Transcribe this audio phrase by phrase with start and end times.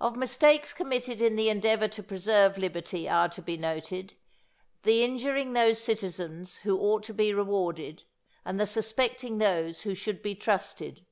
[0.00, 4.14] Of mistakes committed in the endeavour to preserve liberty are to be noted,
[4.82, 8.04] the injuring those citizens who ought to be rewarded,
[8.46, 11.04] and the suspecting those who should be trusted.